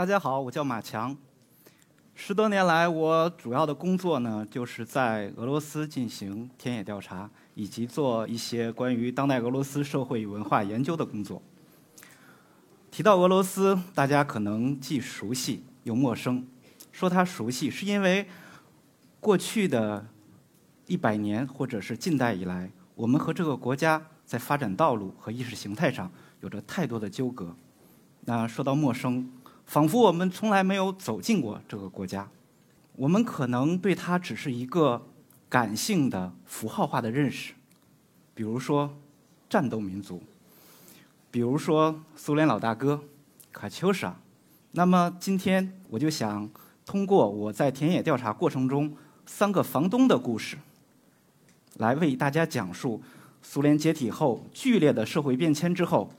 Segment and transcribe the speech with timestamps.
[0.00, 1.14] 大家好，我叫马强。
[2.14, 11.42] 十多年来，我主要的工作呢，就是在俄罗斯进行田野调查，以及做一些关于当代俄罗斯社会与文化研究的工作。
[12.90, 16.48] 提到俄罗斯，大家可能既熟悉又陌生。
[16.90, 18.26] 说它熟悉，是因为
[19.20, 20.06] 过去的
[20.86, 27.54] 一百年或者是近代以来，我们和这个国家在发展道路和意识形态上有着太多的纠葛。
[28.22, 29.30] 那说到陌生，
[29.70, 32.28] 仿佛我们从来没有走进过这个国家，
[32.96, 35.00] 我们可能对它只是一个
[35.48, 37.52] 感性的符号化的认识，
[38.34, 38.92] 比如说
[39.48, 40.20] 战斗民族，
[41.30, 43.00] 比如说苏联老大哥
[43.52, 44.16] 卡秋莎。
[44.72, 46.50] 那么今天我就想
[46.84, 48.92] 通过我在田野调查过程中
[49.24, 50.58] 三个房东的故事，
[51.76, 53.00] 来为大家讲述
[53.40, 56.10] 苏联解体后剧烈的社会变迁之后，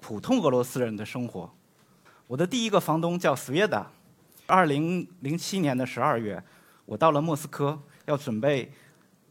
[0.00, 1.52] 普通俄罗斯人的生活。
[2.30, 3.90] 我的第一个房东叫斯维达。
[4.46, 6.40] 二零零七年的十二月，
[6.86, 8.70] 我到了莫斯科，要准备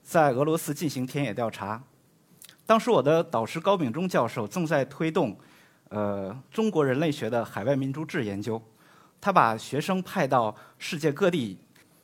[0.03, 1.81] 在俄罗斯进行田野调查。
[2.65, 5.39] 当时我的导师高秉忠教授正在推动
[5.87, 8.61] 呃中国人类学的海外民族志研究，
[9.21, 11.57] 他把学生派到世界各地。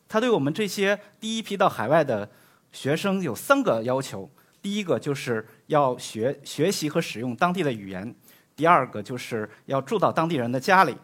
[0.07, 2.31] 他对我们这些第一批到海外的
[2.71, 4.29] 学生有三个要求：
[4.61, 8.15] 第一个就是要学学习和使用当地的语言。
[8.55, 10.95] 第二个就是要住到当地人的家里，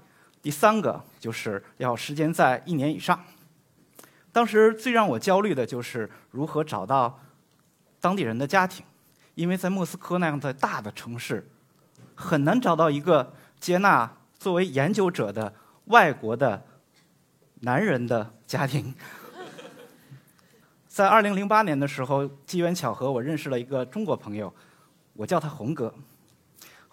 [0.41, 3.19] 第三个就是要时间在一年以上。
[4.31, 7.19] 当时最让我焦虑的就是如何找到
[7.99, 8.85] 当地人的家庭，
[9.35, 11.45] 因为在莫斯科那样的大的城市，
[12.15, 15.53] 很难找到一个接纳作为研究者的
[15.85, 16.65] 外国的
[17.59, 18.95] 男人的家庭。
[20.87, 24.53] 在二零零八年的时候，机缘巧合，我认识了一个中国朋友，
[25.13, 25.93] 我叫他红哥。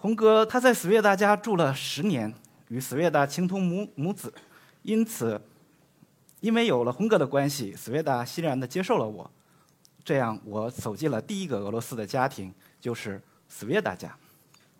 [0.00, 2.32] 红哥他在斯维达家住了十年，
[2.68, 4.32] 与斯维达情同母母子，
[4.82, 5.40] 因此，
[6.38, 9.28] 因为有了红哥的关系，斯维达欣然的接受了我，
[10.04, 14.16] 这样我走进了第一个俄罗斯的家庭，就是斯维达家。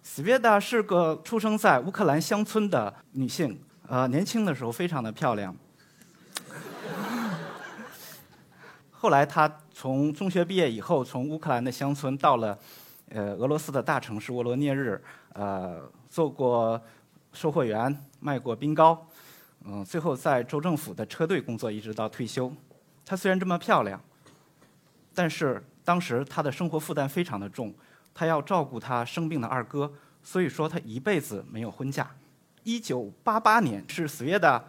[0.05, 5.53] 斯维达是个出生在乌克兰乡村的女性，呃，年轻的时候非常的漂亮。
[8.93, 12.57] 后来她从中学毕业以后，从乌克兰的乡村到了。
[13.11, 15.03] 呃，俄罗斯的大城市沃罗涅日，
[15.33, 15.81] 呃，
[16.11, 16.81] 做过
[17.33, 19.07] 售货员，卖过冰糕，
[19.65, 22.53] 嗯，最后在州政府的车队工作，一直到退休。
[23.07, 23.99] 她虽然这么漂亮，
[25.15, 27.73] 但是当时她的生活负担非常的重，
[28.13, 29.91] 她要照顾她生病的二哥，
[30.23, 32.11] 所以说她一辈子没有婚嫁。
[32.63, 34.63] 一九八八年是斯约达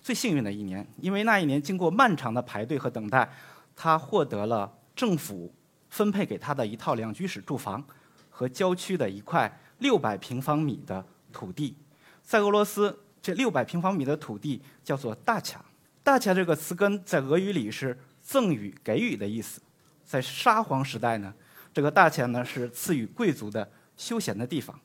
[0.00, 3.28] 最幸运的一年，因为那一年经过漫长的排队和等待，
[3.74, 5.52] 她获得了政府。
[5.88, 7.82] 分配给他的一套两居室住房
[8.30, 11.76] 和郊区的一块六百平方米的土地，
[12.22, 15.64] 在俄罗斯，这六百平方米的土地叫做大卡。
[16.02, 19.60] 大卡这个词根在俄语里是赠予、给予的意思。
[20.04, 21.34] 在沙皇时代呢，
[21.74, 24.78] 这个大卡呢是赐予贵族的休闲的地方，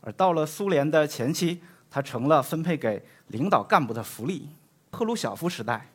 [0.00, 1.60] 而到了苏联的前期，
[1.90, 4.48] 它成了分配给领导干部的福利。
[4.92, 5.90] 赫鲁晓夫时代，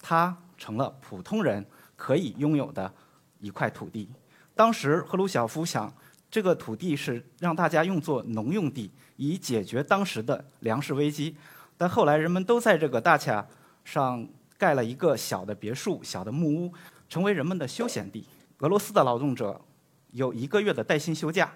[0.00, 1.64] 它成了普通人
[1.96, 2.92] 可以拥有的。
[3.42, 4.08] 一块土地，
[4.54, 5.92] 当时赫鲁晓夫想，
[6.30, 11.36] 这个土地是让大家用作农用地，以解决当时的粮食危机。
[11.76, 13.44] 但后来人们都在这个大卡
[13.84, 14.26] 上
[14.56, 16.72] 盖了一个小的别墅、小的木屋，
[17.08, 18.24] 成为人们的休闲地。
[18.58, 19.60] 俄罗斯的劳动者
[20.12, 21.52] 有一个月的带薪休假，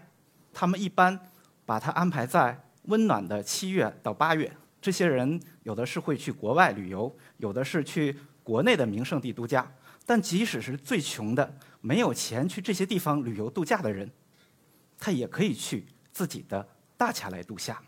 [0.53, 1.19] 他们一般
[1.65, 4.51] 把它安排在温暖的七月到八月。
[4.83, 9.71] 这些人有的是会去国外旅游，有的是去国内的名胜地度假。
[10.05, 11.55] 但即使是最穷的。
[11.81, 14.11] 没有钱去这些地方旅游度假的人，
[14.99, 17.81] 他也可以去自己的大卡来度假。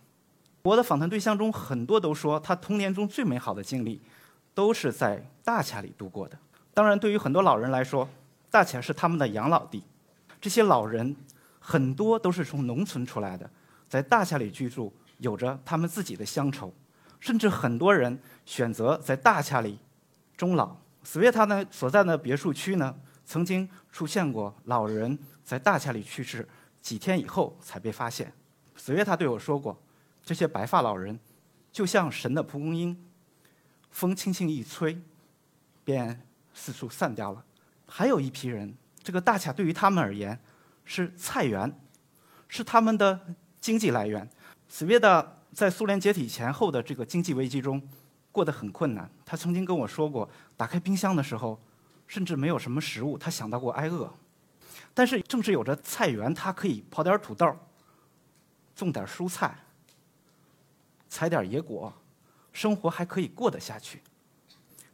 [0.62, 4.00] 我的访谈对象中很多都说，他童年中最美好的经历
[4.52, 6.38] 都是在大卡里度过的。
[6.74, 8.08] 当然，对于很多老人来说，
[8.50, 9.82] 大卡是他们的养老地。
[10.40, 11.16] 这些老人
[11.58, 13.48] 很多都是从农村出来的，
[13.88, 16.72] 在大卡里居住，有着他们自己的乡愁，
[17.18, 19.78] 甚至很多人选择在大卡里
[20.36, 20.76] 终老。
[21.02, 22.94] 斯维塔呢所在的别墅区呢？
[23.28, 26.48] 曾经出现过老人在大卡里去世，
[26.80, 28.32] 几天以后才被发现。
[28.74, 29.78] 斯约他对我说过，
[30.24, 31.20] 这些白发老人
[31.70, 32.98] 就像神的蒲公英，
[33.90, 34.98] 风轻轻一吹，
[35.84, 37.44] 便四处散掉了。
[37.86, 40.40] 还有一批人，这个大卡对于他们而言
[40.86, 41.70] 是菜园，
[42.48, 43.20] 是他们的
[43.60, 44.26] 经济来源。
[44.70, 47.86] 斯约达在苏联解体前后的这个经济危机中
[48.32, 49.10] 过得很困难。
[49.26, 50.26] 他曾经跟我说过，
[50.56, 51.60] 打开冰箱的时候。
[52.08, 54.12] 甚至没有什么食物，他想到过挨饿。
[54.92, 57.56] 但是正是有着菜园，他可以刨点土豆，
[58.74, 59.56] 种点蔬菜，
[61.08, 61.92] 采点野果，
[62.52, 64.02] 生活还可以过得下去。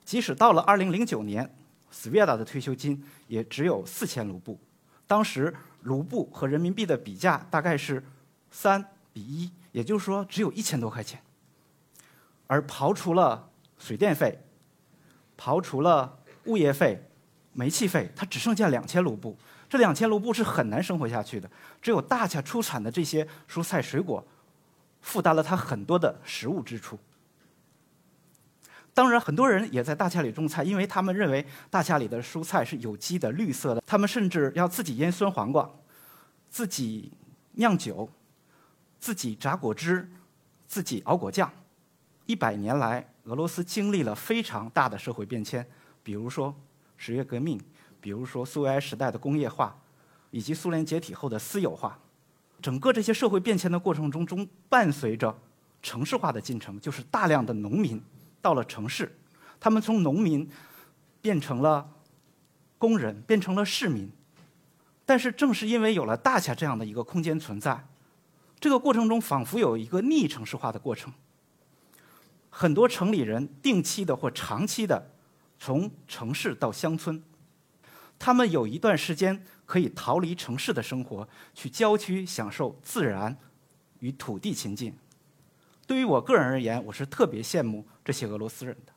[0.05, 1.57] 即使到了2009年，
[1.91, 4.61] 斯维达的退休金也只有四千卢布，
[5.07, 8.05] 当时卢布和人民币的比价大概是
[8.51, 11.23] 三比一，也就是说只有一千多块钱。
[12.47, 14.39] 而刨除了水电费，
[15.39, 17.03] 刨除了物业费、
[17.53, 19.37] 煤气费，它只剩下两千卢布。
[19.69, 21.51] 这两千卢布是很难生活下去的。
[21.83, 24.25] 只有大夏出产的这些蔬菜水果，
[25.01, 26.99] 负担了他很多的食物支出。
[28.93, 33.83] 当然，很多人也在大夏里种菜，因为他们认为大夏里的蔬菜是有机的、绿色的。
[33.85, 35.69] 他们甚至要自己腌酸黄瓜，
[36.49, 37.11] 自己
[37.55, 38.09] 酿酒，
[39.01, 40.09] 自己榨果汁，
[40.69, 41.51] 自己熬果酱。
[42.27, 45.67] 一百年来，俄罗斯经历了非常大的社会变迁，
[46.05, 46.55] 比如说
[46.97, 47.61] 十月革命，
[48.01, 49.77] 比如说苏维埃时代的工业化，
[50.31, 51.99] 以及苏联解体后的私有化。
[52.63, 55.37] 整个这些社会变迁的过程中，中伴随着
[55.83, 58.01] 城市化的进程，就是大量的农民
[58.41, 59.15] 到了城市，
[59.59, 60.49] 他们从农民
[61.21, 61.91] 变成了
[62.79, 64.11] 工人，变成了市民。
[65.05, 67.87] 但是正是因为有了大恰这样的一个空间存在，
[68.59, 71.13] 这个过程中仿佛有一个逆城市化的过程。
[72.49, 75.11] 很多城里人定期的或长期的
[75.59, 77.23] 从城市到乡村，
[78.19, 83.37] 他们有一段时间可以逃离城市的生活，去郊区享受自然
[84.01, 84.95] 与土地亲近。
[85.87, 88.93] 对于我个人而言，我是特别羡慕这些俄罗斯人的。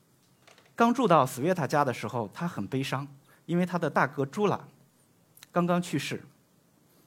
[0.75, 3.07] 刚住到斯维塔家的时候，他很悲伤，
[3.45, 4.67] 因为他的大哥朱拉
[5.51, 6.23] 刚刚去世。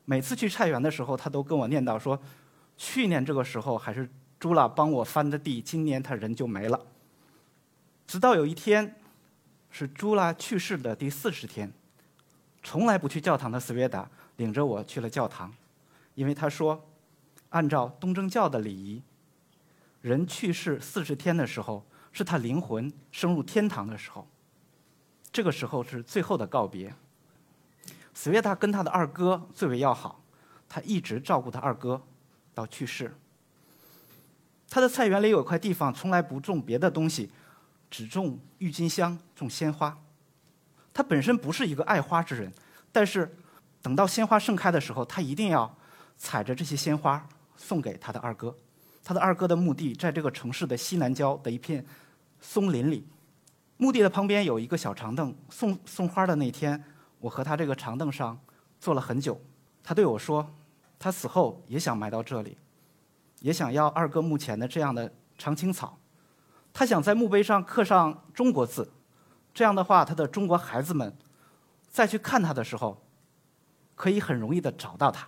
[0.04, 2.20] 每次去菜园的时候，他都跟我念叨说，
[2.76, 4.08] 去年这个时候还是。
[4.38, 6.86] 朱拉帮我翻的地，今年他人就没了。
[8.06, 8.96] 直到有一天，
[9.70, 11.72] 是朱拉去世的第四十天，
[12.62, 15.52] 从来不去教堂的斯维达领着我去了教堂，
[16.14, 16.86] 因为他说，
[17.50, 19.02] 按照东正教的礼仪，
[20.00, 24.28] 人去世四十天的时候，是他灵魂升入天堂的时候，
[25.32, 26.92] 这个时候是最后的告别。
[28.12, 30.22] 斯维达跟他的二哥最为要好，
[30.68, 32.02] 他一直照顾他二哥
[32.52, 33.14] 到去世。
[34.68, 37.30] 他的菜园里有块地方，从来不种别的东西，
[37.90, 39.96] 只种郁金香、种鲜花。
[40.92, 42.52] 他本身不是一个爱花之人，
[42.92, 43.36] 但是
[43.82, 45.76] 等到鲜花盛开的时候，他一定要
[46.16, 47.26] 采着这些鲜花
[47.56, 48.54] 送给他的二哥。
[49.02, 51.84] 他的二哥的墓地在这个城市的西南郊的一片
[52.40, 53.06] 松林里，
[53.76, 55.34] 墓地的旁边有一个小长凳。
[55.48, 56.82] 送送花的那天，
[57.18, 58.38] 我和他这个长凳上
[58.78, 59.40] 坐了很久。
[59.82, 60.48] 他对我说，
[60.98, 62.56] 他死后也想埋到这里。
[63.40, 65.98] 也想要二哥墓前的这样的常青草，
[66.72, 68.90] 他想在墓碑上刻上中国字，
[69.52, 71.14] 这样的话，他的中国孩子们
[71.88, 73.02] 再去看他的时候，
[73.94, 75.26] 可以很容易的找到他。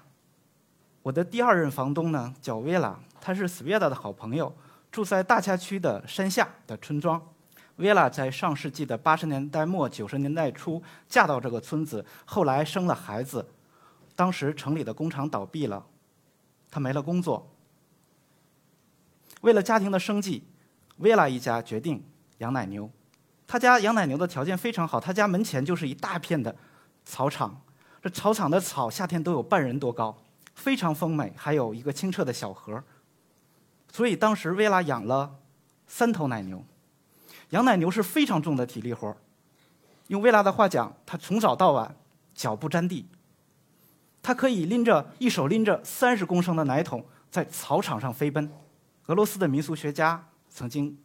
[1.03, 4.55] 我的第二任房东呢叫维拉，他是斯维达的好朋友，
[4.91, 7.21] 住在大恰区的山下的村庄。
[7.77, 13.44] 维拉在上世纪的八十年代末九十年代初嫁到这个村子，后来生了孩子，
[14.15, 15.85] 当时城里的工厂倒闭了，
[16.71, 17.50] 他没了工作。
[19.41, 20.44] 为了家庭的生计，
[20.99, 22.03] 薇拉一家决定
[22.39, 22.91] 养奶牛。
[23.46, 26.55] 他家养奶牛的条件非常好，他家门前就是一大片的
[27.05, 27.61] 草场。
[28.03, 30.17] 这草场的草夏天都有半人多高，
[30.55, 32.82] 非常丰美，还有一个清澈的小河。
[33.93, 35.34] 所以当时薇拉养了
[35.87, 36.65] 三头奶牛。
[37.51, 39.15] 养奶牛是非常重的体力活。
[40.08, 41.94] 用薇拉的话讲，他从早到晚
[42.34, 43.06] 脚不沾地。
[44.22, 48.51] 他可以拎着一手拎着三十公升的奶桶在草场上飞奔。
[49.06, 50.97] 俄罗斯的民俗学家曾经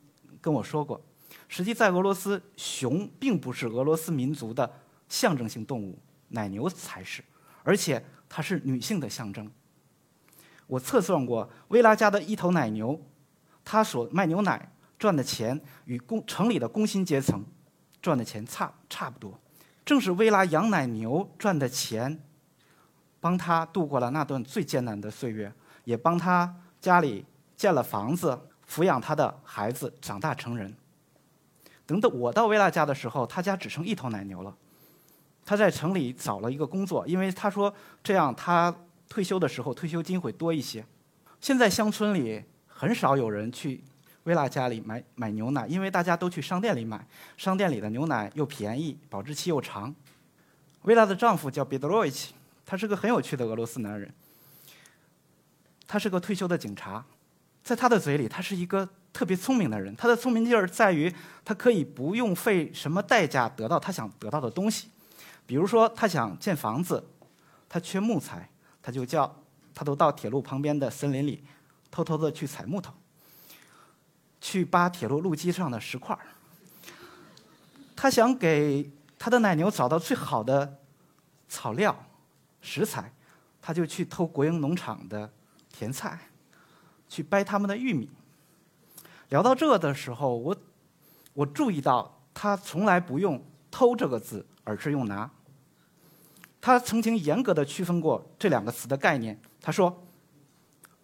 [0.42, 1.02] 跟我说过，
[1.48, 4.70] 实际在俄罗斯，熊并不是俄罗斯民族的
[5.08, 5.98] 象征性动物，
[6.30, 7.24] 奶牛才是，
[7.64, 9.50] 而且它是女性的象征。
[10.68, 13.00] 我测算过，薇拉家的一头奶牛，
[13.64, 17.46] 它所卖牛奶赚的钱与工城里的工薪阶层
[18.02, 19.40] 赚的钱差差不多。
[19.86, 22.22] 正是薇拉养奶牛赚的钱，
[23.22, 25.54] 帮他度过了那段最艰难的岁月，
[25.86, 27.26] 也帮他家里。
[27.58, 30.76] 建了房子，抚养他的孩子长大成人。
[31.86, 34.56] 等等，我到维拉家的时候，他家只剩一头奶牛了。
[35.46, 38.76] 他在城里找了一个工作，因为他说这样他
[39.08, 40.86] 退休的时候退休金会多一些。
[41.40, 43.82] 现在乡村里很少有人去
[44.24, 47.08] 维拉家里买买牛奶，因为大家都去商店里买，
[47.38, 49.96] 商店里的牛奶又便宜，保质期又长。
[50.82, 52.34] 维拉的丈夫叫彼得罗维奇，
[52.66, 54.14] 他是个很有趣的俄罗斯男人。
[55.88, 57.06] 他是个退休的警察。
[57.68, 59.94] 在他的嘴里，他是一个特别聪明的人。
[59.98, 64.88] 他的聪明劲儿在于，他可以不用费什么代价得到他想得到的东西。
[65.46, 67.06] 比如说，他想建房子，
[67.68, 68.50] 他缺木材，
[68.82, 69.44] 他就叫
[69.76, 71.44] 他都到铁路旁边的森林里，
[71.92, 72.94] 偷偷的去采木头。
[74.40, 76.22] 去扒铁路路基上的石块儿。
[77.98, 80.80] 他想给他的奶牛找到最好的
[81.50, 81.94] 草料、
[82.62, 83.12] 食材，
[83.62, 85.30] 他就去偷国营农场的
[85.70, 86.18] 甜菜，
[87.08, 88.10] 去掰他们的玉米。
[89.30, 90.56] 聊到这的时候，我
[91.34, 95.30] 我注意到他从来不用“偷”这个字，而是用“拿”。
[96.62, 99.40] 他曾经严格的区分过这两个词的概念。
[99.62, 100.06] 他说：“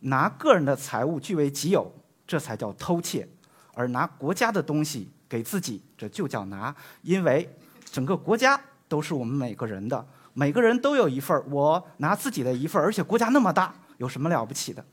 [0.01, 1.91] 拿个人的财物据为己有，
[2.25, 3.27] 这才叫偷窃；
[3.74, 6.75] 而拿国家的东西给自己，这就叫拿。
[7.01, 14.83] 因为整个国家都是我们每个人的，每个人都有一份我拿自己的一份而且国家那么大，有什么了不起的？”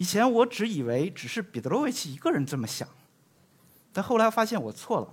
[0.00, 2.88] 以前我只以为只是彼得罗维奇一个人这么想，
[3.92, 5.08] 但后来发现我错了。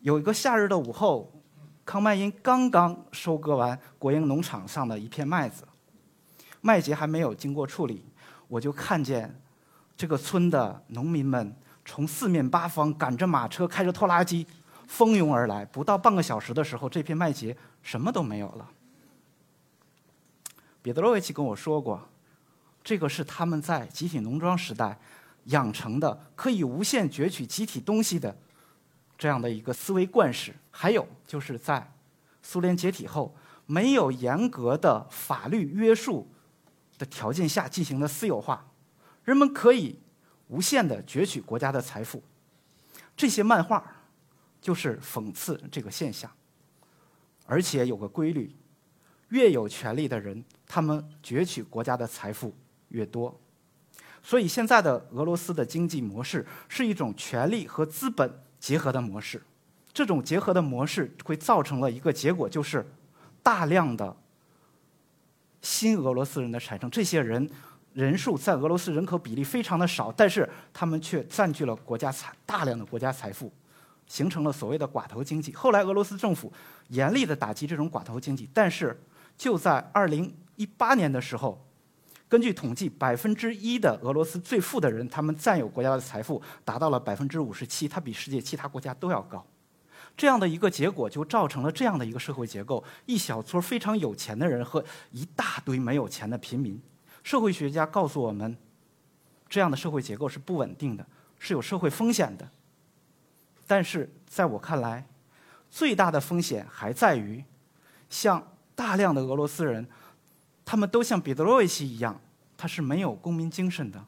[0.00, 1.32] 有一个夏日的午后，
[1.82, 5.66] 康麦因刚刚收割完国营农场上的一片麦子，
[6.60, 8.04] 麦秸还没有经过处理，
[8.48, 9.40] 我就看见
[9.96, 14.46] 这个村的农民们从四面八方赶着马车，开着拖拉机，
[14.86, 15.64] 蜂拥而来。
[15.64, 18.68] 不到半个小时的时候，这片麦秸什么都没有了。
[20.82, 22.10] 彼得罗维奇跟我说过。
[22.84, 24.98] 这个是他们在集体农庄时代
[25.44, 28.36] 养成的，可以无限攫取集体东西的
[29.16, 30.54] 这样的一个思维惯式。
[30.70, 31.92] 还有就是在
[32.42, 33.34] 苏联解体后，
[33.66, 36.28] 没有严格的法律约束
[36.98, 38.66] 的条件下进行的私有化，
[39.24, 39.98] 人们可以
[40.48, 42.22] 无限的攫取国家的财富。
[43.16, 43.84] 这些漫画
[44.60, 46.30] 就是讽刺这个现象，
[47.46, 48.54] 而且有个规律：
[49.28, 52.52] 越有权力的人，他们攫取国家的财富。
[52.92, 53.40] 越多，
[54.22, 58.30] 所以现在的俄罗斯的经济模式是一种权力和资本
[58.60, 59.42] 结合的模式。
[59.92, 62.86] 这种结合的模式会造成了一个结果，就是
[63.42, 64.16] 大量的
[65.60, 66.90] 新俄罗斯人的产生。
[66.90, 67.50] 这些人
[67.92, 73.52] 人数在俄罗斯人口比例非常的少，但是他们却占据了国家财大量的国家财富，
[74.06, 75.54] 形成了所谓的寡头经济。
[75.54, 76.52] 后来俄罗斯政府
[76.88, 78.98] 严厉的打击这种寡头经济，但是
[79.36, 81.66] 就在二零一八年的时候。
[82.32, 89.46] 根据统计，百分之一的俄罗斯最富的人，他们占有国家的财富达到了百分之五十七，它比世界其他国家都要高。
[90.16, 96.80] 这样的一个结果，就造成了这样的一个社会结构：一小撮非常有钱的人和一大堆没有钱的平民。
[97.22, 98.56] 社会学家告诉我们，
[99.46, 101.06] 这样的社会结构是不稳定的，
[101.38, 102.48] 是有社会风险的。
[103.66, 105.06] 但是在我看来，
[105.68, 107.44] 最大的风险还在于，
[108.08, 108.42] 像
[108.74, 109.86] 大量的俄罗斯人。
[110.64, 112.18] 他们都像彼得罗维奇一样，
[112.62, 114.06] 他是没有公民精神的，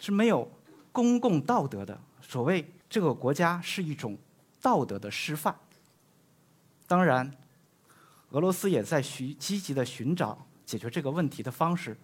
[0.00, 0.50] 是没有
[0.90, 2.00] 公共道德的。
[2.22, 4.16] 所谓这个国家是一种
[4.62, 5.54] 道德的示范。
[6.86, 7.30] 当然，
[8.30, 11.94] 俄罗斯也在寻积极的寻找解决这个问题的方式。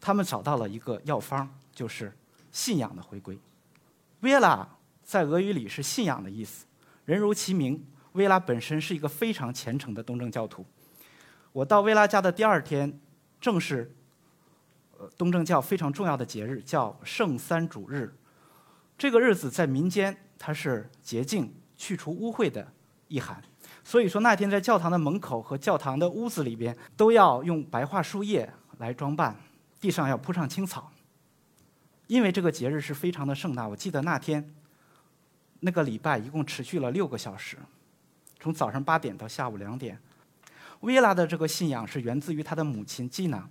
[0.00, 2.16] 他们找到了一个药方，就是
[2.52, 3.36] 信仰的回归。
[4.20, 4.64] 维拉
[5.02, 6.66] 在俄语里是信仰的意思，
[7.04, 10.64] 人如其名，维拉本身是一个非常虔诚的东正教徒。
[11.52, 13.00] 我到维拉家的第二天。
[13.38, 13.94] 正是，
[15.16, 18.14] 东正教非常重要的节日，叫圣三主日。
[18.98, 22.66] 这个日子在民间，它是洁净、去除污秽的
[23.08, 23.42] 意涵。
[23.84, 29.36] 所以说，那天在教堂的门口和教堂的屋子里边，都要用白桦树叶来装扮，
[29.80, 30.90] 地上要铺上青草。
[32.06, 33.68] 因为这个节日是非常的盛大。
[33.68, 34.54] 我记得那天，
[35.60, 37.58] 那个礼拜一共持续了六个小时，
[38.40, 40.00] 从早上八点到下午两点。
[40.80, 43.48] 维拉的这个信仰是源自于他的母亲吉娜。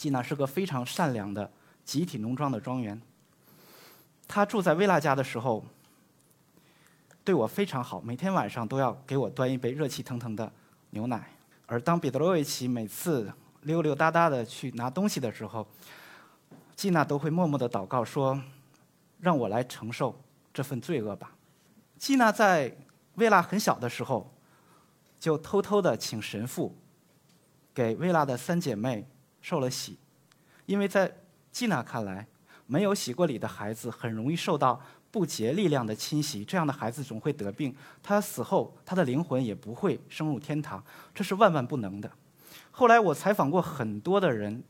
[0.00, 1.52] 季娜是个非常善良的
[1.84, 2.98] 集体农庄的庄园。
[4.26, 5.62] 他住在薇拉家的时候，
[7.22, 10.50] 对我非常好，每天晚上都要给我端一杯热气腾腾的
[10.88, 11.30] 牛奶。
[11.66, 13.30] 而当彼得罗维奇每次
[13.64, 15.68] 溜溜达达的去拿东西的时候，
[16.74, 18.42] 季娜都会默默的祷告说
[19.20, 20.18] ：“让我来承受
[20.54, 21.36] 这份罪恶吧。”
[21.98, 22.74] 季娜在
[23.16, 24.32] 薇拉很小的时候。
[25.20, 26.74] 就偷偷的请神父
[27.74, 29.06] 给薇拉的三姐妹
[29.40, 29.98] 受了洗，
[30.66, 31.12] 因为在
[31.50, 32.26] 基娜看来，
[32.66, 34.80] 没有洗过礼的孩子很容易受到
[35.10, 42.10] 不洁力量的侵袭，这样的孩子总会得病，他死后他的灵魂也不会升入天堂，这是万万不能的。
[42.70, 44.62] 后来我采访过很多的人，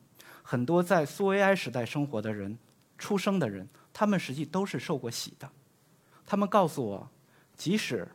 [0.42, 2.58] 很多在苏维埃时代生活的人、
[2.98, 5.50] 出生的人，他们实际都是受过洗的，
[6.24, 7.10] 他们告诉我，
[7.56, 8.08] 即使。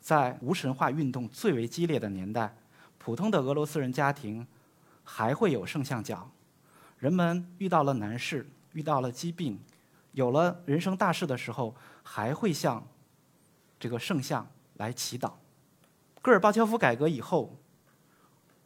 [0.00, 2.56] 在无神化运动最为激烈的年代，
[2.98, 4.44] 普通的俄罗斯人家庭
[5.04, 6.30] 还会有圣像角。
[6.98, 9.60] 人们遇到了难事、遇到了疾病、
[10.12, 12.86] 有了人生大事的时候，还会向
[13.80, 15.32] 这个圣像来祈祷。
[16.20, 17.58] 戈尔巴乔夫改革以后，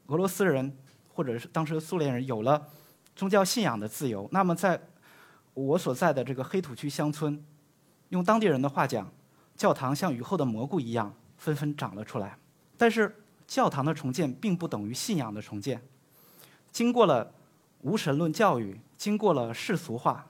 [0.06, 0.76] 俄罗斯人
[1.08, 2.68] 或者是当时的苏联人有了
[3.14, 4.28] 宗教信仰的自由。
[4.30, 4.78] 那么，在
[5.54, 7.42] 我所在的这个黑土区乡村，
[8.10, 9.10] 用当地人的话讲，
[9.56, 12.38] 教堂像雨后的蘑菇一样纷纷长了出来。
[12.76, 13.16] 但是，
[13.46, 15.80] 教堂的重建并不等于信仰的重建。
[16.76, 17.32] 经过了
[17.80, 20.26] 无神论教育，经过了世俗化，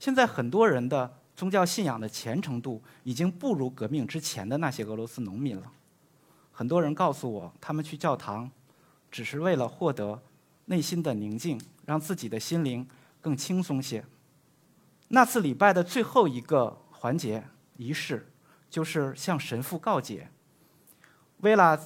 [0.00, 5.70] 现在很多人的宗教信仰的虔诚度已经不如革命之前的那些俄罗斯农民了。
[6.50, 8.50] 很多人告诉我，他们去教堂
[9.08, 10.20] 只是为了获得
[10.64, 12.84] 内心的宁静，让自己的心灵
[13.20, 14.04] 更轻松些。
[15.06, 17.44] 那次礼拜的最后一个环节
[17.76, 18.28] 仪式，
[18.68, 20.28] 就是向神父告解。
[21.36, 21.78] 薇拉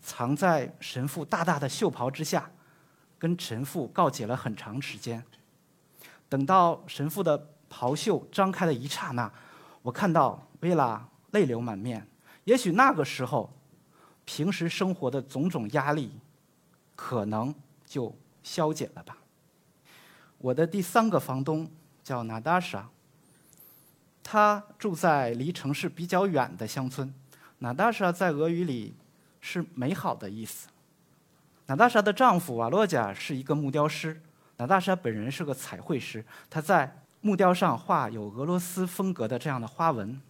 [0.00, 2.48] 藏在神父大大的袖袍之下，
[3.20, 5.22] 跟神父告解了很长时间。
[6.28, 9.32] 等到神父的袍袖张开的一刹那，
[9.82, 12.04] 我看到薇拉泪流满面。
[12.42, 13.48] 也许那个时候。
[14.26, 16.12] 平时生活的种种压力，
[16.94, 17.52] 可能
[17.84, 19.16] 就消解了吧。
[20.38, 21.68] 我的第三个房东
[22.04, 22.88] 叫娜达莎，
[24.22, 27.12] 她住在离城市比较远的乡村。
[27.58, 28.94] 娜达莎在俄语里
[29.40, 30.68] 是美好的意思。
[31.70, 34.20] 娜达莎的丈夫瓦洛贾是一个木雕师，
[34.56, 40.20] 娜达莎本人是个彩绘师，她在木雕上画有俄罗斯风格的这样的花纹。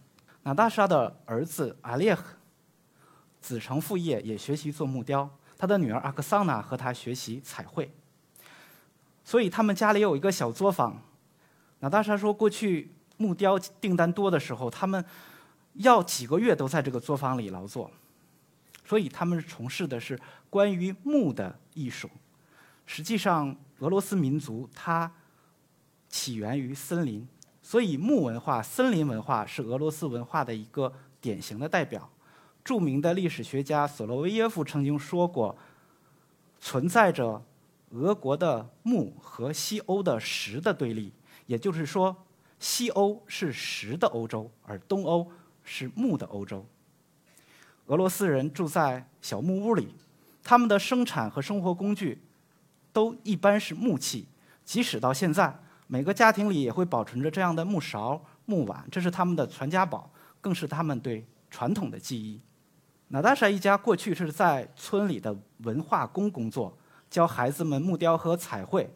[0.43, 2.21] 娜达莎的儿子阿列克。
[3.39, 5.27] 子承父业，也学习做木雕。
[5.57, 7.91] 他的女儿阿克桑娜和他学习彩绘。
[9.25, 11.01] 所以他们家里有一个小作坊。
[11.79, 15.03] 娜大莎说，过去木雕订单多的时候，他们
[15.73, 17.89] 要几个月都在这个作坊里劳作。
[18.91, 20.19] 所以他们从事的是
[20.49, 22.09] 关于木的艺术。
[22.85, 25.09] 实际上，俄罗斯民族它
[26.09, 27.25] 起源于森林，
[27.61, 32.09] 所以木文化、森林文化是俄罗斯文化的一个典型的代表。
[32.65, 35.55] 著名的历史学家索洛维耶夫曾经说过
[36.59, 37.41] ：“存在着
[37.91, 41.13] 俄国的木和西欧的石的对立，
[41.45, 42.13] 也就是说，
[42.59, 45.31] 西欧是石的欧洲，而东欧
[45.63, 46.65] 是木的欧洲。”
[47.91, 49.93] 俄罗斯人住在小木屋里，
[50.41, 52.23] 他们的生产和生活工具
[52.93, 54.29] 都一般是木器，
[54.63, 55.53] 即使到现在，
[55.87, 62.39] 每个家庭里也会保存着这样的木勺、木碗，这是他们的传家宝，更是他们对传统的记忆。
[63.09, 66.73] 娜达莎一家过去是在村里的文化宫工作，
[67.09, 68.89] 教孩子们木雕和彩绘。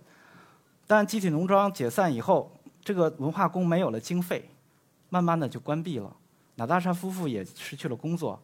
[0.87, 2.49] 但集体农庄解散以后，
[2.81, 4.49] 这个文化宫没有了经费，
[5.09, 6.15] 慢慢的就关闭了。
[6.55, 8.41] 娜达莎夫妇也失去了工作，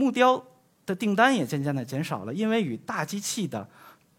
[0.00, 0.42] 木雕
[0.86, 3.68] 的订单也渐渐的减少了，因为与大机器的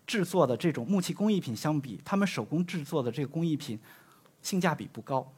[0.06, 3.80] 制作的这种木器工艺品相比，他们手工制作的这个工艺品
[4.44, 5.34] 性价比不高。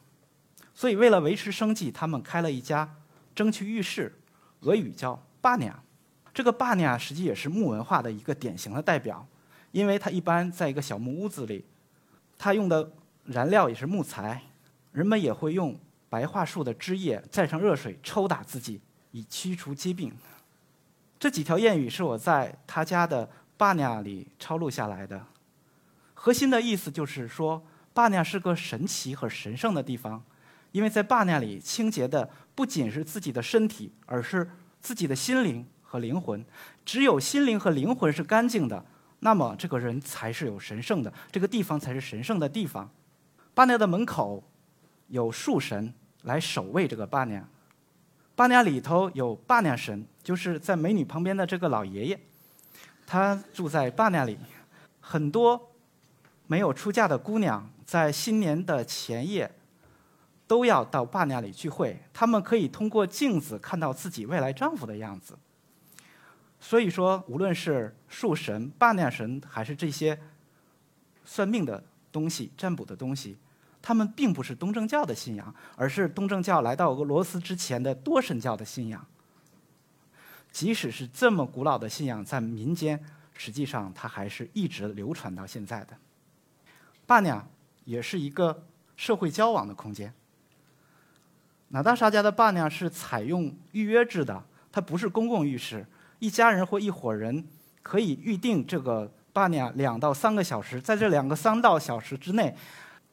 [0.74, 2.94] 所以为了维持生计，他们开了一家
[3.34, 4.14] 蒸汽浴室。
[4.64, 5.82] 俄语叫“巴尼亚”，
[6.34, 9.26] 这个“巴尼亚”实际也是木文化的一个典型的代表，
[9.72, 11.64] 因为它一般在一个小木屋子里，
[12.38, 12.92] 它用的
[13.24, 14.42] 燃料也是木材，
[14.92, 15.80] 人们也会用
[16.10, 20.12] 白桦树的枝叶蘸上热水抽打自己，以驱除疾病。
[21.24, 25.26] 这几条谚语是我在他家的“巴尼亚”里抄录下来的，
[26.14, 30.22] 核心的意思就是说，巴尼亚是个神奇和神圣的地方。
[30.74, 36.46] 因为在巴尼里清洁的不仅是自己的身体，而是自己的心灵和灵魂。
[36.84, 38.86] 只有心灵和灵魂是干净的，
[39.20, 42.92] 那么这个人才是有神圣的，这个地方才是神圣的地方。
[43.54, 44.44] 巴尼的门口
[45.08, 47.40] 有树神来守卫这个巴尼
[48.36, 52.20] 巴尼里头有巴尼神，就是在美女旁边的这个老爷爷，
[53.06, 54.38] 他住在巴尼里。
[55.00, 55.72] 很多
[56.48, 59.52] 没有出嫁的姑娘在新年的前夜。
[60.46, 65.36] 都要到巴尼亚里聚会，他们可以通过镜子看到自己未来丈夫的样子。
[66.60, 70.20] 所以说，无论是树神、巴尼亚神，还是这些
[71.24, 73.38] 算命的东西、占卜的东西，
[73.84, 79.06] 他们并不是东正教的信仰，而是东正教来到俄罗斯之前的多神教的信仰。
[80.54, 82.98] 即使是这么古老的信仰，在民间
[83.34, 85.98] 实际上它还是一直流传到现在的。
[87.06, 87.46] 巴尼亚
[87.84, 88.64] 也是一个
[88.96, 90.14] 社会交往的空间。
[91.68, 94.42] 娜大莎家的伴娘是采用预约制的，
[94.72, 95.86] 它不是公共浴室，
[96.20, 97.46] 一家人或一伙人
[97.82, 102.56] 可以预定这个伴娘两到三个小时，在这两个三到小时之内，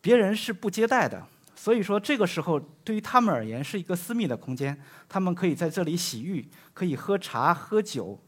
[0.00, 1.26] 别人是不接待的。
[1.54, 8.18] 所以说，这个时候对于他们而言是一个私密的空间，他们可以在这里洗浴，可以喝茶、喝酒、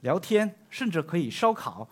[0.00, 1.86] 聊天，甚至可以烧烤，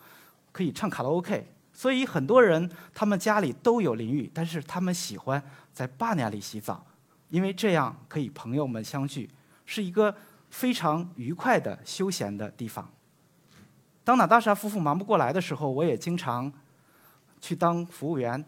[0.51, 1.47] 可以唱卡拉 OK。
[1.71, 6.85] 所以很多人他们家里都有淋浴，但是他们喜欢在伴娘里洗澡。
[7.29, 9.29] 因为这样可以朋友们相聚，
[9.65, 10.15] 是一个
[10.51, 12.87] 非常愉快的休闲的地方。
[14.03, 16.51] 当娜大莎夫妇忙不过来的时候，我也经常
[17.41, 18.43] 去当服务员，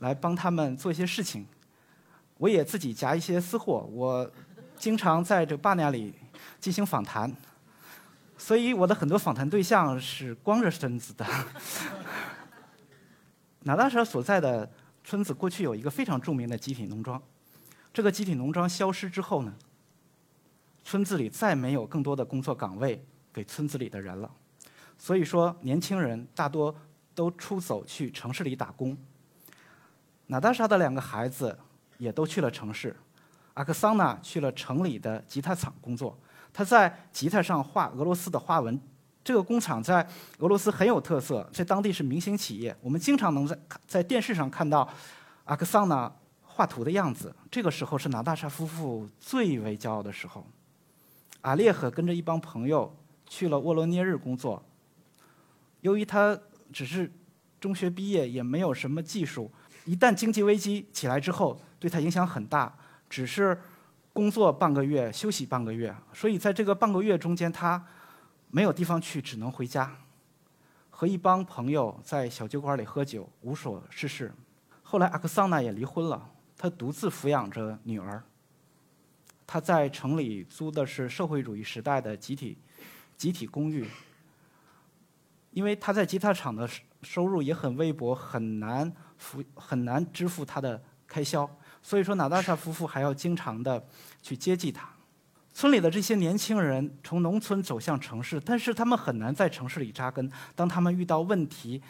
[0.00, 1.46] 来帮他们做一些事情。
[2.36, 4.30] 我也自己夹一些私货，我
[4.76, 6.14] 经常在这巴尼亚里
[6.58, 7.30] 进行访谈，
[8.38, 11.26] 所以我的很多访谈对象是光着身子的。
[13.60, 14.70] 娜达莎所在的
[15.04, 17.22] 村子过去有一个非常著名的集体农庄，
[17.92, 19.54] 这个集体农庄消失之后呢，
[20.82, 24.30] 村子里再没有更多的工作岗位给村子里的人了，
[24.96, 26.74] 所以说年轻人大多
[27.14, 28.96] 都出走去城市里打工。
[30.30, 31.58] 娜达莎的两个孩子。
[32.00, 32.96] 也都去了城市，
[33.52, 36.18] 阿克桑娜去了城里的吉他厂工作。
[36.50, 38.80] 他在吉他上画俄罗斯的花纹。
[39.22, 42.74] 这个工厂在俄罗斯很有特色，在当地是明星企业。
[42.80, 44.88] 我们经常能在在电视上看到
[45.44, 46.10] 阿克桑娜
[46.42, 47.36] 画图的样子。
[47.50, 50.46] 这个时候是拿大莎夫妇最为骄傲的时候。
[51.42, 54.64] 阿列赫跟着一帮朋友去了沃罗涅日工作。
[55.82, 56.40] 由于他
[56.72, 57.12] 只是
[57.60, 59.52] 中学毕业，也没有什么技术。
[59.84, 62.72] 一旦经济危机起来之后，对他影响很大，
[63.08, 63.58] 只是
[64.12, 67.84] 工作半个月，休息半个月，所以在这个半个月中间，他
[68.50, 69.96] 没有地方去，只能回家，
[70.90, 74.32] 和一帮朋友在小酒馆里喝酒，无所事事。
[74.82, 78.22] 后来阿克桑娜也离婚了，他独自抚养着女儿。
[79.46, 82.56] 他在城里租的是社会主义时代的集体
[83.16, 83.86] 集体公寓，
[85.50, 86.68] 因为他在吉他厂的
[87.02, 91.48] 收入也很微薄，很难付很难支付他的开销。
[91.80, 93.86] 所以说，娜达莎夫妇还要经常的
[94.20, 94.88] 去接济他。
[95.52, 100.30] 村里的这些年轻人从农村走向城市，但是他们很难在城市里扎根。
[100.54, 101.82] 当他们遇到问题、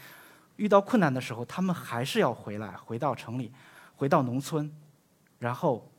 [0.57, 3.53] 遇到困难的时候，他们还是要回来，回到城里，
[3.97, 4.71] 回到农村。
[5.38, 5.90] 然后，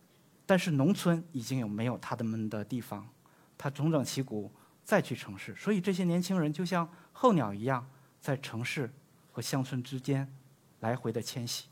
[0.46, 3.08] 但是农村已经有没有他们的地方，
[3.58, 4.52] 他重整旗鼓
[4.84, 5.56] 再去城市。
[5.56, 7.88] 所以这些年轻人就像候鸟一样，
[8.20, 8.92] 在城市
[9.32, 10.28] 和乡村之间
[10.82, 11.66] 来回的迁徙。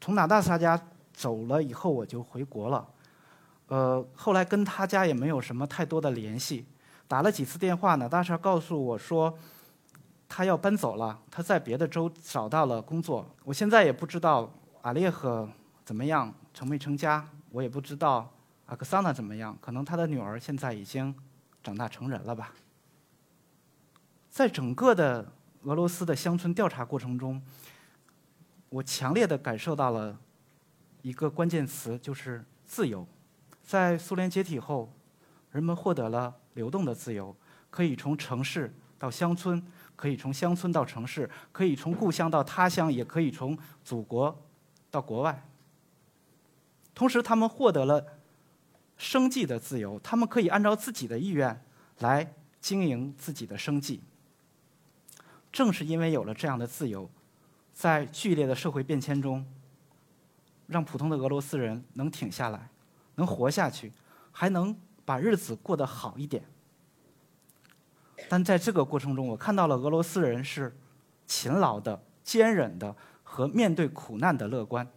[0.00, 0.82] 从娜大莎家。
[1.14, 2.88] 走了以后我就回国了，
[3.68, 6.64] 呃，后来跟他家也没有什么太多的联系，
[7.06, 9.38] 打了几次电话呢，大莎告诉我说，
[10.26, 13.28] 他要搬走了，他在别的州找到了工作。
[13.44, 15.46] 我现在也不知道阿列赫
[15.84, 18.32] 怎么样，成没成家，我也不知道
[18.64, 21.14] 阿克桑娜怎么样，可能他的女儿现在已经
[21.62, 22.54] 长大成人了吧。
[24.30, 25.30] 在整个的
[25.64, 27.40] 俄罗斯的乡村调查过程中，
[28.72, 30.18] 我强烈的感受到了。
[31.02, 33.04] 一个关键词就是自由，
[33.60, 34.88] 在苏联解体后，
[35.50, 37.34] 人们获得了流动的自由，
[37.70, 39.60] 可以从城市到乡村，
[39.96, 44.40] 可以从乡村到城市，可以从故乡到他乡，也可以从祖国
[44.92, 45.44] 到国外。
[46.94, 48.06] 同时，他们获得了
[48.96, 51.60] 生计的自由，他们可以按照自己的意愿
[51.98, 54.00] 来经营自己的生计。
[55.50, 57.10] 正是因为有了这样的自由，
[57.72, 59.44] 在剧烈的社会变迁中。
[60.68, 62.70] 让普通的俄罗斯人能挺下来，
[63.16, 63.92] 能活下去，
[64.30, 66.42] 还能把日子过得好一点。
[68.26, 70.74] 但在这个过程中，我看到了俄罗斯人是
[71.26, 74.88] 勤劳的、坚忍的和面对苦难的乐观。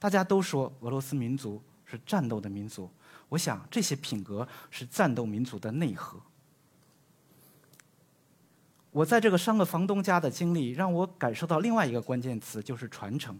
[0.00, 2.90] 大家都说俄罗斯民族是战斗的民族，
[3.28, 6.20] 我想这些品格是战斗民族的内核。
[8.96, 13.38] 我在这个三个房东家的经历，让我感受到另外一个关键词，就是传承。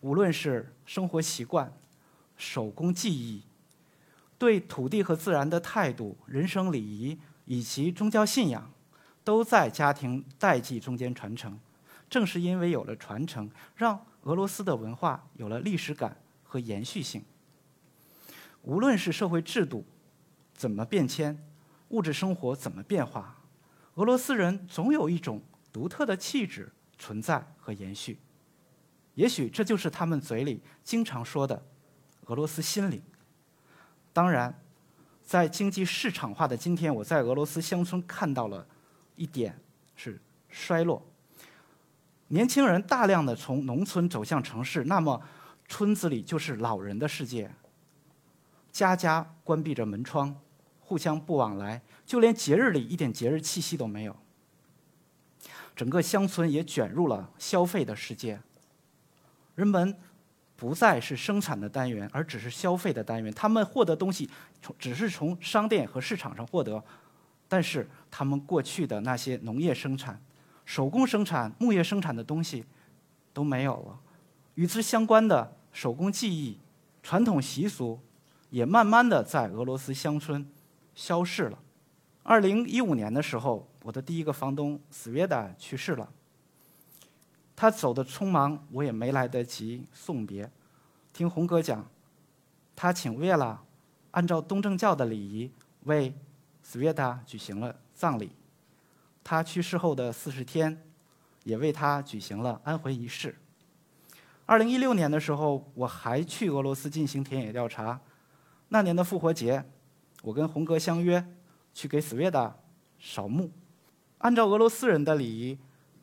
[0.00, 1.70] 无论是生活习惯、
[2.38, 3.42] 手工技艺、
[4.38, 8.72] 对土地和自然的态度、人生礼仪以及宗教信仰，
[9.22, 11.60] 都在家庭代际中间传承。
[12.08, 17.22] 正是因为有了传承，让俄罗斯的文化有了历史感和延续性。
[18.62, 19.84] 无论是社会制度
[20.54, 21.38] 怎么变迁，
[21.90, 23.36] 物质生活怎么变化，
[23.96, 28.18] 俄罗斯人总有一种独特的气质存在和延续。
[29.14, 31.62] 也许这就是他们嘴里经常说的
[32.26, 33.02] “俄罗斯心灵”。
[34.12, 34.54] 当然，
[35.24, 38.66] 在经济市场化的今天，我在俄罗斯乡村看到了
[39.16, 39.58] 一点
[39.94, 41.02] 是衰落。
[42.28, 45.22] 年轻人大量的从农村走向城市，那么
[45.68, 47.50] 村子里就是老人的世界，
[48.70, 50.38] 家家关闭着门窗，
[50.86, 54.14] 互相不往来，就连节日里一点节日气息都没有。
[55.74, 58.40] 整个乡村也卷入了消费的世界。
[59.56, 59.98] 人们
[60.54, 63.34] 不再是生产的单元，而只是消费的单元。
[63.34, 64.30] 他们获得东西
[64.62, 66.82] 从只是从商店和市场上获得，
[67.48, 70.22] 但是他们过去的那些农业生产、
[70.64, 72.64] 手工生产、牧业生产的东西
[73.32, 73.98] 都没有了。
[74.54, 76.58] 与之相关的手工技艺、
[77.02, 78.00] 传统习俗
[78.48, 80.46] 也慢慢的在俄罗斯乡村
[80.96, 81.56] 消逝了。
[82.24, 86.10] 二零一五年的时候，我的第一个房东斯维达去世了。
[87.54, 90.50] 他走的匆忙，我也没来得及送别。
[91.12, 91.88] 听红哥讲，
[92.74, 93.62] 他请维拉
[94.10, 95.50] 按照东正教的礼仪
[95.84, 96.12] 为
[96.62, 98.32] 斯维达举行了葬礼。
[99.22, 100.82] 他去世后的四十天，
[101.44, 103.36] 也为他举行了安魂仪式。
[104.44, 108.00] 二零一六年的时候，我还去俄罗斯进行田野调查。
[108.68, 109.64] 那年的复活节，
[110.26, 111.24] 我跟红哥相约
[111.72, 112.52] 去给斯维达
[112.98, 113.48] 扫墓。
[114.18, 115.56] 按照俄罗斯人的礼仪，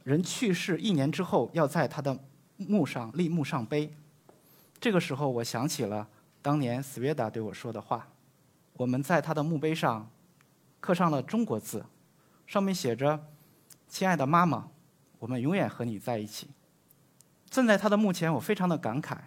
[0.05, 2.17] 人去世一年之后要在他的
[2.55, 3.93] 墓上立墓上碑。
[4.79, 6.07] 这个时候，我想起了
[6.41, 8.07] 当年斯维达对我说的话。
[8.77, 10.09] 我们在他的墓碑上
[10.79, 11.85] 刻上了中国字，
[12.47, 13.27] 上面写着
[13.89, 14.69] ：“亲爱的妈妈，
[15.19, 16.47] 我们永远和你在一起。”
[17.51, 19.17] 站在他的墓前，我非常的感慨。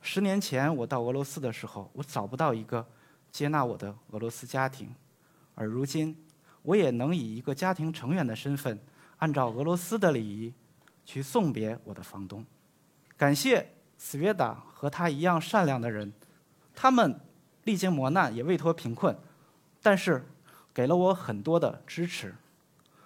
[0.00, 2.86] 十年前我到俄罗斯的时候，我找不到一个
[3.34, 4.94] 接纳我的俄罗斯家庭，
[5.56, 6.16] 而如今。
[6.62, 8.78] 我也能以一个家庭成员的身份，
[9.18, 10.54] 按照俄罗斯的礼仪，
[11.04, 12.46] 去送别我的房东。
[13.18, 16.10] 感谢斯维达和他一样善良的人，
[16.74, 17.20] 他们
[17.64, 19.14] 历经磨难，也未脱贫困，
[19.82, 20.24] 但是
[20.72, 22.34] 给了我很多的支持。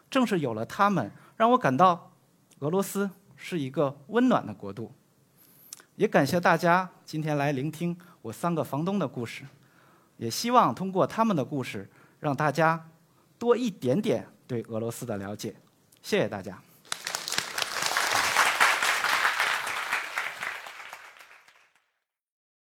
[0.08, 2.12] 正是有了他们，让我感到
[2.58, 4.92] 俄罗斯是一个温暖的国度。
[5.96, 9.44] 也感谢大家今天来聆听我三个房东的故事，
[10.18, 11.88] 也希望通过他们的故事，
[12.20, 12.85] 让大家。
[13.38, 15.54] 多一点点对俄罗斯的了解，
[16.02, 16.61] 谢谢大家。